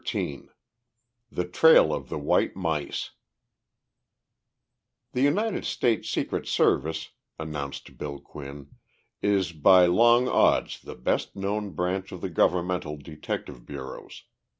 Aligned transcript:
XIII 0.03 0.45
THE 1.31 1.45
TRAIL 1.47 1.93
OF 1.93 2.09
THE 2.09 2.17
WHITE 2.17 2.55
MICE 2.55 3.11
"The 5.11 5.21
United 5.21 5.63
States 5.63 6.09
Secret 6.09 6.47
Service," 6.47 7.11
announced 7.37 7.99
Bill 7.99 8.19
Quinn, 8.19 8.71
"is 9.21 9.51
by 9.51 9.85
long 9.85 10.27
odds 10.27 10.81
the 10.81 10.95
best 10.95 11.35
known 11.35 11.73
branch 11.73 12.11
of 12.11 12.21
the 12.21 12.31
governmental 12.31 12.97
detective 12.97 13.63
bureaus. 13.63 14.23